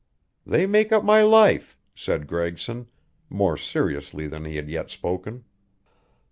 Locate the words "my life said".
1.05-2.25